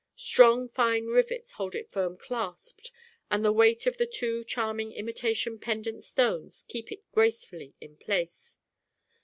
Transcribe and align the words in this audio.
Strong 0.15 0.69
fine 0.69 1.05
rivets 1.05 1.51
hold 1.51 1.75
it 1.75 1.91
firm 1.91 2.17
clasped 2.17 2.91
and 3.29 3.45
the 3.45 3.51
weight 3.51 3.85
of 3.85 3.97
the 3.97 4.07
two 4.07 4.43
charming 4.43 4.93
imitation 4.93 5.59
pendant 5.59 6.03
stones 6.03 6.65
keep 6.67 6.91
it 6.91 7.03
gracefully 7.11 7.75
in 7.79 7.95
place. 7.97 8.57